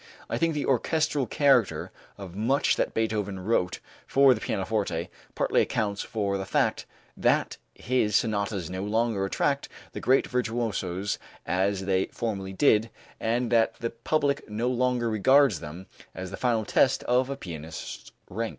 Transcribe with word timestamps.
I 0.31 0.39
think 0.39 0.55
the 0.55 0.65
orchestral 0.65 1.27
character 1.27 1.91
of 2.17 2.35
much 2.35 2.75
that 2.75 2.95
Beethoven 2.95 3.39
wrote 3.39 3.77
for 4.07 4.33
the 4.33 4.41
pianoforte 4.41 5.11
partly 5.35 5.61
accounts 5.61 6.01
for 6.01 6.39
the 6.39 6.45
fact 6.47 6.87
that 7.15 7.57
his 7.75 8.15
sonatas 8.15 8.67
no 8.67 8.83
longer 8.83 9.25
attract 9.25 9.69
the 9.91 9.99
great 9.99 10.25
virtuosos 10.25 11.19
as 11.45 11.85
they 11.85 12.07
formerly 12.07 12.51
did 12.53 12.89
and 13.19 13.51
that 13.51 13.75
the 13.75 13.91
public 13.91 14.49
no 14.49 14.69
longer 14.69 15.07
regards 15.07 15.59
them 15.59 15.85
as 16.15 16.31
the 16.31 16.35
final 16.37 16.65
test 16.65 17.03
of 17.03 17.29
a 17.29 17.37
pianist's 17.37 18.11
rank. 18.27 18.49